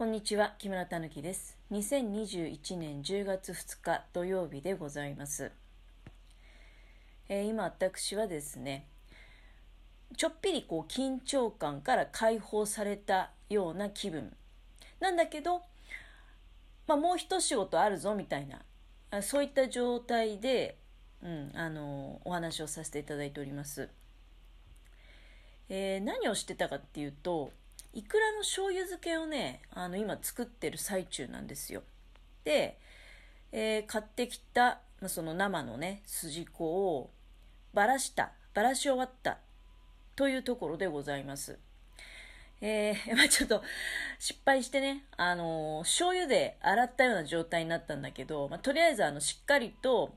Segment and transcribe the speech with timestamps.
[0.00, 1.58] こんにちは、木村たぬきです。
[1.72, 5.52] 2021年10月2日土曜日でございます。
[7.28, 8.86] えー、今、私はですね、
[10.16, 14.34] ちょっぴりこう緊張感から解放されたような気分
[15.00, 15.60] なんだけど、
[16.86, 18.62] まあ、もう一仕事あるぞみたいな、
[19.20, 20.78] そういった状態で、
[21.22, 23.90] うん、あのお話をさせていただいております。
[25.68, 27.52] えー、何をしてたかっていうと、
[27.92, 31.82] いくらの醤油漬けをね、あの、今作ってる最中なんですよ。
[32.44, 32.78] で、
[33.52, 36.64] えー、買ってきた、まあ、その生のね、筋子
[36.96, 37.10] を
[37.74, 39.38] ばらした、ばらし終わった
[40.14, 41.58] というところでございます。
[42.60, 43.62] えー、 まあちょっと
[44.18, 50.14] 失敗してね、あのー、醤油で洗ったような状態になったんだけど、まあ、とりあえずあの、しっかりと、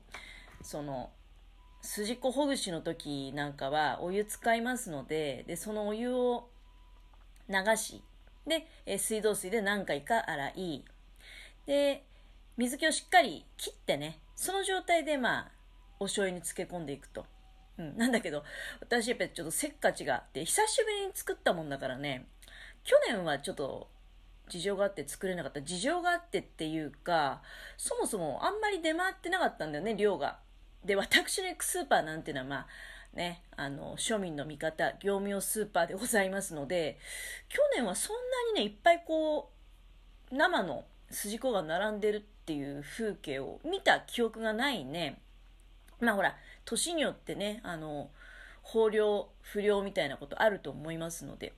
[0.62, 1.10] その、
[1.82, 6.48] 筋子ほぐしの時なんかはお湯使いますので、で、そのお湯を
[7.48, 8.02] 流し、
[8.46, 10.84] で、え水道水で何回か洗い、
[11.66, 12.04] で、
[12.56, 15.50] 水気をしっかり切ってね、その状態でまあ、
[15.98, 17.26] お醤油に漬け込んでいくと。
[17.78, 18.44] うん、なんだけど、
[18.80, 22.26] 私やっぱりちょっとせっかちがあって、久しぶりに作ったもんだからね、
[22.84, 23.88] 去年はちょっと
[24.48, 25.62] 事情があって作れなかった。
[25.62, 27.42] 事情があってっていうか、
[27.76, 30.38] そもそもあんまり出回ってなかったんだよね、量が。
[30.84, 32.66] で、私の行くスーパーなんていうのはまあ、
[33.14, 36.98] ね、あの、庶民の味方、業務用スーパーでございますので、
[37.48, 38.16] 去年はそん
[38.54, 39.50] なにね、いっぱいこ
[40.30, 45.20] う、生の筋子が並んでるっていう風景を見た記憶がないね。
[46.00, 48.10] まあほら、年によってね、あの、
[48.66, 51.52] 豊漁、不良みたいなことあると思いますので、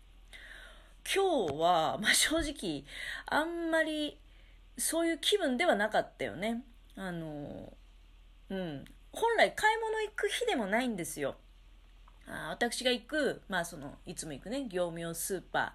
[1.05, 2.85] 今日は、まあ正直、
[3.27, 4.19] あんまり
[4.77, 6.63] そういう気分ではなかったよね。
[6.97, 7.73] あの、
[8.51, 8.85] うん。
[9.13, 11.37] 本来買い物行く日でもないんですよ。
[12.27, 15.75] あ私が行く、まあその、いつも行くね、業務用スーパ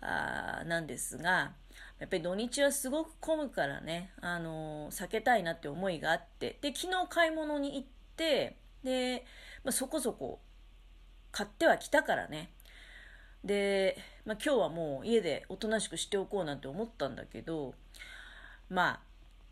[0.00, 1.52] ーあなんですが、
[1.98, 9.24] やっぱり土日はすごく混むからね、あのー、避けたいなって思いがあって、で、昨日買い物に行って、で、
[9.64, 10.40] まあ、そこそこ
[11.32, 12.50] 買ってはきたからね。
[13.42, 17.74] で、まあ、今日はもう家でおとなしくしておこうなんて思ったんだけど、
[18.68, 19.00] まあ、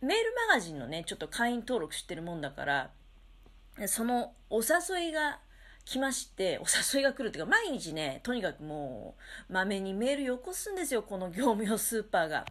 [0.00, 2.90] メールマガジンのね、ちょっと会員登録してるもんだから、
[3.86, 5.38] そのお誘いが
[5.84, 9.16] 来まして、お誘いが来るっていうか、毎日ね、とにかくも
[9.48, 12.46] う、まめにメールよこすんですよ、この業務用スーパーが。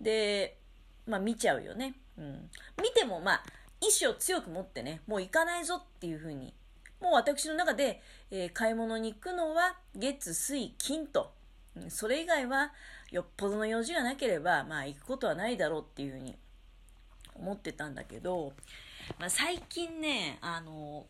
[0.00, 0.58] で、
[1.06, 1.94] まあ見ちゃうよね。
[2.16, 2.50] うん。
[2.82, 3.42] 見ても、まあ、
[3.80, 6.54] 意志を強く持ってね、もう行かないぞっていうふうに。
[7.00, 11.32] もう私の中で、えー、買い物に行くのは、月、水、金と。
[11.76, 12.72] うん、それ以外は、
[13.10, 16.36] よっぽどの用事がなければ、まあ行くことはないだろうっていうふうに
[17.34, 18.54] 思ってたんだけど、
[19.18, 21.06] まあ最近ね、あの、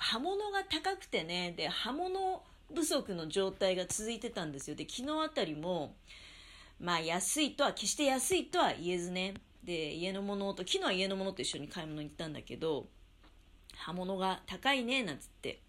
[0.00, 2.42] 刃物が高くてね、で、刃物
[2.74, 4.74] 不足の状態が続いてたんですよ。
[4.74, 5.94] で、昨日あたりも、
[6.80, 12.88] まあ安いとは、決して安いとは言えずね、で、家のものと、昨日は家のものと一緒に買い物に行ったんだけど、
[13.76, 15.60] 刃物が高いね、なんつって、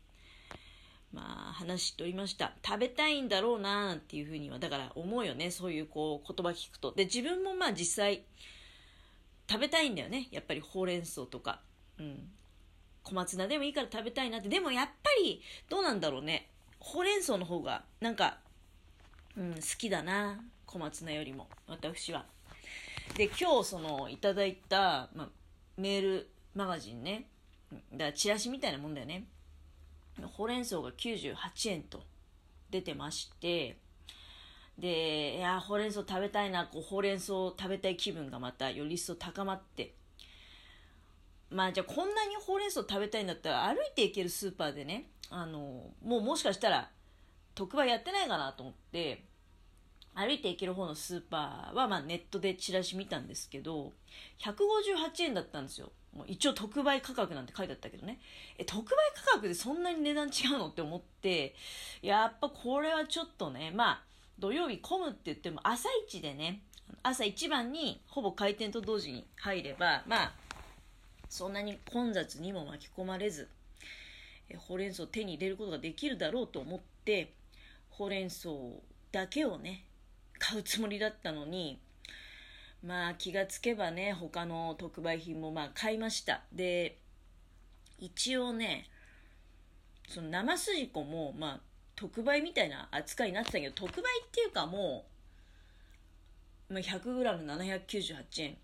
[1.11, 2.53] まあ話しておりました。
[2.65, 6.93] 食べたいんだろうな、なんていうふうには、だから思うよね、そういうこう言葉聞くと。
[6.93, 8.23] で、自分もまあ実際、
[9.49, 10.29] 食べたいんだよね。
[10.31, 11.61] やっぱりほうれん草とか。
[11.99, 12.31] うん。
[13.03, 14.49] 小松菜でもいいから食べたいなって。
[14.49, 16.49] でもやっぱり、どうなんだろうね。
[16.79, 18.37] ほうれん草の方が、なんか、
[19.35, 20.39] うん、好きだな。
[20.65, 21.47] 小松菜よりも。
[21.67, 22.25] 私は。
[23.15, 25.29] で、今日、その、いただいた、ま
[25.77, 27.27] メールマガジンね。
[27.93, 29.25] だから、チラシみたいなもんだよね。
[30.23, 31.35] ほうれん草が98
[31.69, 32.03] 円と
[32.69, 33.77] 出てまして、
[34.77, 39.93] で、いや、ほうれん草食べたいな、こう、ほうれん草食べたい気分がまたより一層高まって、
[41.51, 46.89] まあじゃあこんなにほうれん草食べたいんだったら歩いて行けるスーパーでね、あの、もうもしかしたら
[47.53, 49.25] 特売やってないかなと思って、
[50.13, 53.93] 歩いて行ける方のスーパーはまあネットでチラシ見たんですけど、
[54.39, 55.91] 158円だったんですよ。
[56.15, 58.19] もう一応特売価格なんて書いてあったけどね。
[58.57, 61.55] え、特売価格でそんなに値段違うのって思って、
[62.01, 64.03] やっぱこれはちょっとね、まあ、
[64.39, 66.61] 土曜日混むって言っても朝一でね、
[67.03, 70.33] 朝一番にほぼ開店と同時に入れば、まあ、
[71.31, 73.47] そんなに混雑にも巻き込まれず、
[74.49, 77.31] えほうれん草を手に入れることができるだろうと思って、
[77.89, 78.49] ほうれん草
[79.13, 79.85] だけをね、
[80.39, 81.79] 買うつもりだったのに、
[82.85, 86.41] まあ気がつけばね、他の特売品もまあ買いました。
[86.51, 86.97] で、
[87.97, 88.89] 一応ね、
[90.09, 91.59] その生筋子もまあ
[91.95, 95.05] 特売みたいな扱いになってたけど、特売っていうかも
[96.69, 98.57] う、ま、100g798 円。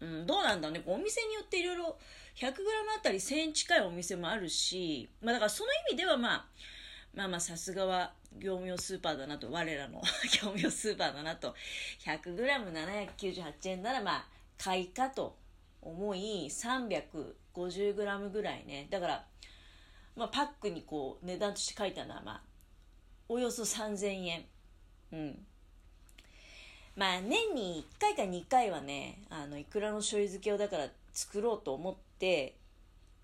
[0.00, 0.82] うん、どうなんだね。
[0.86, 1.98] お店によっていろいろ
[2.36, 2.52] 100g
[2.98, 6.44] あたり1000円近いお店もあるし、まあだからその意味ではまあ、
[7.14, 11.54] まあまあさすがは業務用スーパーだなと、我らの 業務用スーパーだなと、
[12.04, 15.36] 100g798 円ならまあ買いかと
[15.82, 18.86] 思い、350g ぐらいね。
[18.90, 19.26] だから、
[20.16, 22.42] まあパックにこう値段として書いたのはまあ、
[23.28, 24.46] およそ3000円。
[25.12, 25.46] うん。
[27.00, 32.56] まあ年に1回か2回はね、あの、いくらの醤油漬けをだから作ろうと思って、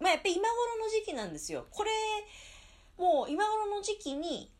[0.00, 1.66] まあやっぱり今頃の時期なんですよ。
[1.68, 1.90] これ、
[2.96, 4.50] もう今頃の時期に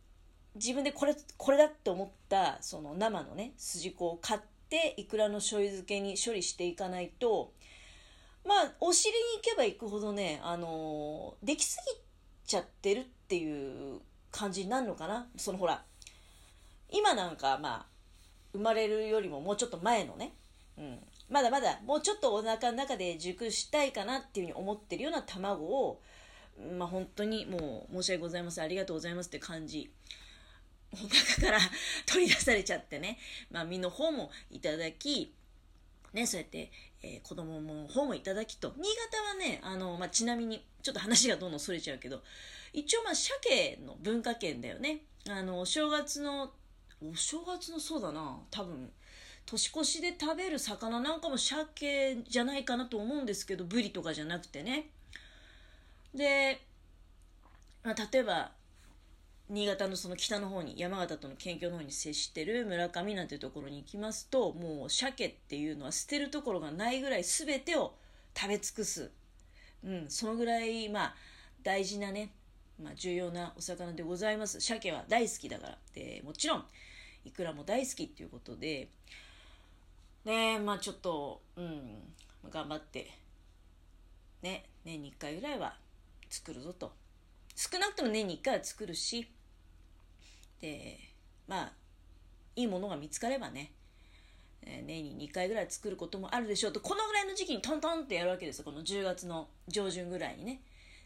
[0.55, 7.55] 自分でこれ、これだって思ったその生のね、筋子を買って、いくらの醤油漬けに処理していかないと、
[8.45, 12.03] まあ、お尻に行けば行くほどね、あのー、できすぎ
[12.47, 15.83] ちゃってるっていう感じになるのかなそのほら、
[16.91, 17.96] 今なんかまあ、
[18.57, 20.33] 生まれるよりももうちょっと前のね、
[20.79, 20.99] うん、
[21.31, 26.01] まだまだもうちょっとお腹の中で熟したいかなっていうふうに思ってるような卵を、
[26.79, 29.91] まあ本当にもう申し訳ございません、ありがとうございますって感じ。
[30.93, 31.59] お腹から
[32.07, 33.19] 取り出されちゃってね、
[33.51, 35.35] まあ身の方もいただき、
[36.13, 36.71] ね、そうやって、
[37.03, 42.23] えー、子供も方もいただきと、新潟はね、あの、まあ、ちなみに、ちょっと話がどんどんそれちゃうけど、
[42.73, 45.03] 一応まあ、鮭の文化圏だよね。
[45.29, 46.53] あの、正月の、
[47.03, 48.91] お正月のそうだな、多分、
[49.45, 54.91] 年越しで食べる魚なんかも鮭じゃないかなと思うんですけど、ブリとかじゃなくてね。
[56.15, 56.61] で、
[57.85, 58.53] まあ、例えば、
[59.49, 67.95] 新潟のその北の方に、山形との県境の方に接してる村上なんていうところに行きますと、もう鮭っていうのは捨てるところがないぐらい全てを
[68.35, 69.11] 食べ尽くす。
[69.85, 71.15] うん、そのぐらい、まあ、
[71.63, 72.33] 大事なね、
[72.83, 74.61] まあ、重要なお魚でございます。
[74.61, 75.79] 鮭は大好きだから。
[75.95, 76.65] で、もちろん、
[77.27, 78.89] いくらも大好きっていうことで、
[80.25, 82.03] ねまあちょっと、うん、
[82.49, 83.11] 頑張って、
[84.43, 85.77] ね、年に1回ぐらいは
[86.31, 86.93] 作るぞと。
[87.57, 89.29] 少なくとも年に1回は作るし、
[90.61, 90.99] で、
[91.49, 91.73] まあ、
[92.55, 93.73] いいものが見つかればね、
[94.63, 98.65] え年に2回ぐらい作ることもあるでしょうと、このぐらいの時期にトントンってやるわけですよ。
[98.65, 100.61] この10月の上旬ぐらいにね。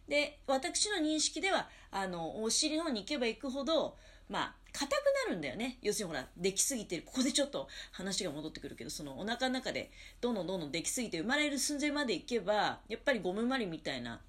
[0.09, 3.97] で、私の認識では、あの、お尻の方に行けば行くほど、
[4.29, 4.91] まあ、硬く
[5.27, 5.79] なるんだよね。
[5.83, 7.03] 要するにほら、できすぎてる。
[7.05, 9.91] ここでちょっと話が戻ってくるけど、そのお腹の中で
[10.21, 14.21] どんどんどんどんできすぎて生まれる寸前までいけば、やっぱりゴムまりみたいな、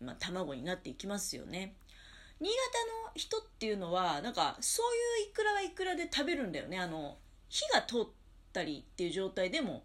[0.00, 1.74] まあ、卵になっていきますよね。
[2.40, 2.56] 新潟
[3.06, 6.78] の人っていうのは、なんか、そういうイクラはイクラで食べるんだよね。
[6.78, 7.18] あの、
[7.50, 8.04] 火が通っ
[8.52, 9.84] たりっていう状態でも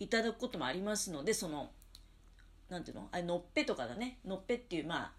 [0.00, 1.70] いただくこともありますので、その、
[2.68, 3.08] なんていうの？
[3.12, 4.18] あれ、のっぺとかだね。
[4.24, 5.12] のっぺっていう、まあ、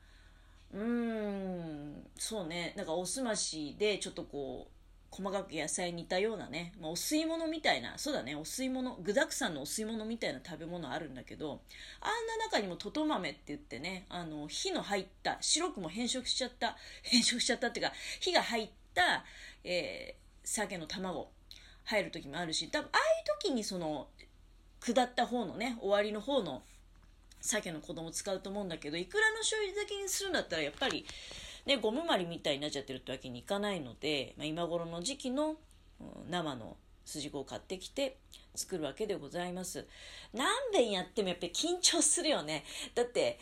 [0.74, 2.74] うーん、そうね。
[2.76, 4.76] なんかおすましでちょっとこう、
[5.16, 11.62] 細かく野菜煮たようなね、まあ、お吸い物みたいな、そうだね、お吸い物、具沢山のお吸い物みたいな食べ物あるんだけど、
[12.02, 19.24] あんな中にもトト豆って言ってね、あの、火の入った、白くも変色しちゃった、変色しちゃったっていうか、火が入った、
[19.64, 21.32] えー、鮭の卵、
[21.86, 24.10] 入る時もあるし、多分、ああいう時にその、
[24.82, 26.64] 下った方のね、終わりの方の
[27.45, 31.06] 鮭の子供使うと思うんだけど、いくらの醤油漬けにするんだったら、やっぱり、
[31.65, 35.56] ね、ゴムまりみたいになっちゃってるってわけにいかないので、まあ、今頃の時期の
[36.30, 38.18] 生の筋子を買ってきて
[38.56, 39.86] 作るわけでございます。
[40.33, 42.63] 何遍やってもやっぱり緊張するよね。
[42.94, 43.39] だって、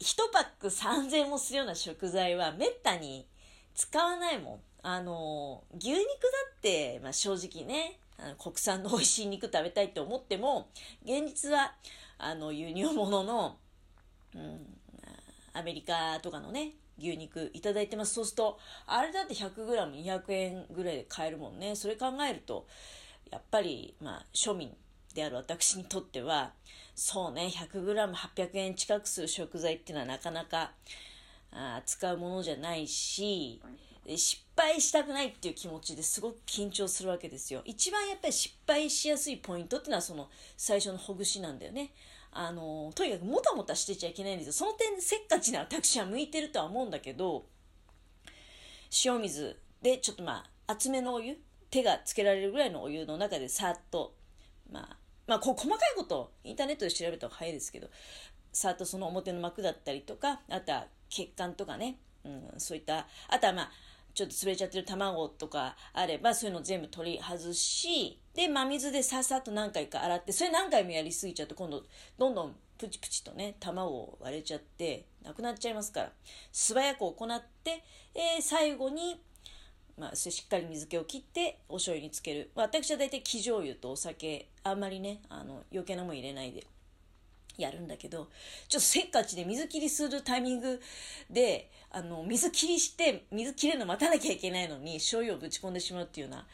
[0.00, 3.26] 1パック3000もするような食材はめったに
[3.74, 4.60] 使わないもん。
[4.82, 6.06] あの、牛肉だ
[6.56, 7.98] って、まあ、正直ね、
[8.38, 10.68] 国産の美味しい肉食べたいって思っても、
[11.04, 11.74] 現実は、
[12.18, 13.56] あの、輸入物の、
[14.34, 14.66] うん、
[15.52, 18.14] アメリカとかのね、牛肉いただいてます。
[18.14, 21.74] そうすると、あれだって 100g200 円ぐらいで買えるもんね。
[21.74, 22.66] それ考えると、
[23.30, 24.76] やっぱり、まあ、庶民
[25.14, 26.52] である私にとっては、
[26.94, 30.72] そうね、100g800 円近くする食材っていうのはなかなか、
[31.52, 33.60] あ使うものじゃないし、
[34.06, 37.62] 失敗したくないっていう気持ちですごく緊張するわけですよ。
[37.64, 41.92] 一番やっぱり失敗しやすいポイントっていうのはその最初のほぐしなんだよね。
[42.32, 44.52] あの、とにかくもたもたしてちゃいけないんですよ。
[44.52, 47.46] その点せっかちな私は向いてるとは思うんだけど、
[49.04, 51.36] 塩水でちょっとまあ、厚めのお湯、
[51.70, 54.14] 手がつけられるぐらいのお湯の中でさっと、
[54.70, 54.96] まあ、
[55.26, 57.88] まあ、こう細かいことインターネットで調べた方が早いですけど、
[58.52, 63.70] さっとその表の膜だったりとか、あとは血管とかね、うん、そういった、あとはまあ、
[64.14, 71.82] ちょっと潰れちゃってる卵とかあれば、そういうの全部取り外し、で、真水でさっさと何回か洗って、それ何回もやりすぎちゃうと、今度、
[72.16, 76.12] どんどんプチプチとね、卵割れちゃって、なくなっちゃいますから、
[76.52, 77.82] 素早く行って、
[78.14, 79.20] えー、最後に、
[79.96, 82.50] まあ、しっかり水気を切ってお醤油につける。
[82.54, 86.66] 私は大体生醤油とお酒、あんまりね、あの、余計なもん入れないで
[87.56, 88.28] やるんだけど、
[88.68, 90.80] ちょっとせっかちで水切りするタイミング
[91.30, 96.46] で、あの、水切りして、水切れるの待たなきゃいけないのに、醤油をぶち込んでしまうっていうような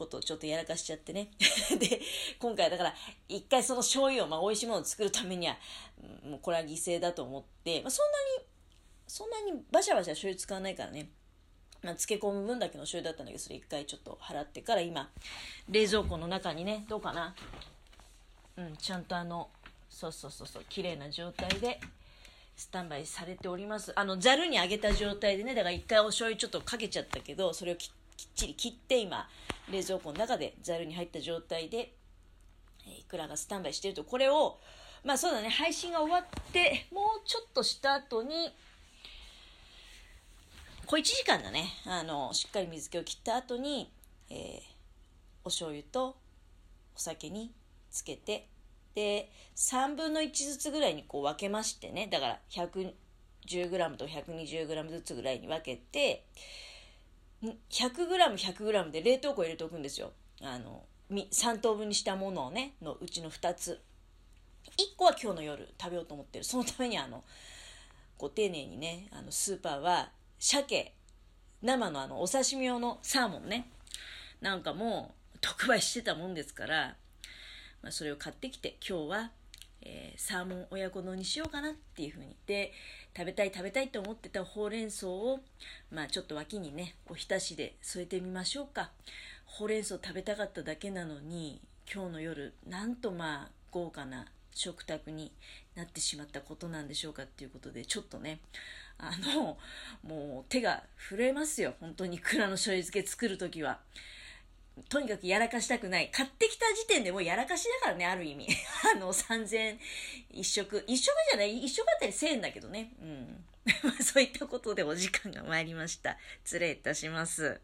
[0.00, 1.30] ことをちょっとやらかしちゃってね。
[1.78, 2.00] で、
[2.38, 2.94] 今回だから、
[3.28, 5.58] 一回その醤油を、まあ、美味しいものを作るためには、
[6.24, 8.46] もうこれは犠牲だと思って、まあ、そんなに、
[9.06, 11.10] そんなにバシャバシャ醤油使わないからね。
[11.82, 15.10] まあ、漬け込む分だけの醤油だったんだけど、それ一回ちょっと払ってから今、
[15.68, 17.34] 冷蔵庫の中にね、どうかな。
[18.56, 19.50] うん、ちゃんとあの、
[19.90, 21.80] そうそうそうそう綺麗な状態で
[22.56, 23.92] スタンバイされております。
[23.96, 27.90] あのざるにあげた状態でねだから一回お醤油ちょっとかけちゃったけどそれをきっ
[28.34, 29.28] ちり切って今
[29.70, 31.92] 冷蔵庫の中でざるに入った状態で
[32.86, 34.04] いくらがスタンバイしてると。
[34.04, 34.58] これを
[35.04, 38.54] まあそうだね配信が終わってもうちょっとした後に
[40.84, 41.68] 小1時間だね。
[41.86, 43.90] あのしっかり水気を切った後に、
[44.28, 44.60] えー、
[45.44, 46.16] お醤油と
[46.94, 47.52] お酒に
[47.90, 48.49] つけて
[48.94, 52.08] で3分の1ずつぐらいにこう分けましてね。
[52.10, 56.24] だから 110g と 120g ずつぐらいに分けて
[57.70, 60.12] 100g100g で冷凍庫入れておくんですよ。
[60.42, 63.80] あの3等分にしたものをねのうちの2つ。
[64.76, 66.44] 1個は今日の夜食べようと思ってる。
[66.44, 67.24] そのためにあの
[68.18, 70.94] ご丁寧にねあのスーパーは鮭
[71.62, 73.70] 生のあのお刺身用のサーモンね。
[74.40, 76.96] なんかも特売してたもんですから
[77.82, 79.30] まあ、それを買ってきて今日は、
[79.82, 82.72] えー、サーモン親子丼にしようかなっていうふうにで
[83.16, 85.40] 食べたい食べたいと思ってたほうれん草を、
[85.90, 88.90] まあ、ちょっと脇にねおひたしで添えてみましょうか。
[89.46, 91.60] ほうれん草食べたかっただけなのに
[91.92, 95.32] 今日の夜なんとまあ豪華な食卓に
[95.74, 98.40] なってしまったことなんでしょうかっていうことでちょっとね
[98.98, 99.56] あの
[100.06, 101.74] もう手が震えますよ。
[101.80, 103.80] 本当に蔵の醤油漬け作る時は。
[104.88, 106.10] とにかくやらかしたくない。
[106.10, 108.46] 買ってきた時点でもうやらかしだからね、ある意味。
[108.94, 109.78] あの、3000
[110.30, 110.84] 一食。
[110.86, 112.92] 一食じゃない、一食あたり1000円だけどね。
[113.00, 113.44] うん。
[114.02, 116.18] そういったことでお時間が参りました。
[116.44, 117.60] 失礼いたします。